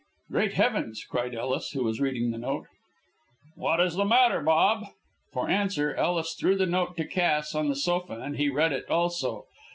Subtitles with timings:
[0.31, 2.65] "Great heavens!" cried Ellis, who was reading the note.
[3.53, 4.87] "What is the matter, Bob?"
[5.31, 8.89] For answer Ellis threw the note to Cass on the sofa, and he read it
[8.89, 9.45] also.